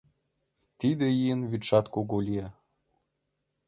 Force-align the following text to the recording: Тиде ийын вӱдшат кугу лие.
Тиде 0.79 1.07
ийын 1.23 1.41
вӱдшат 1.49 1.85
кугу 1.93 2.17
лие. 2.25 2.47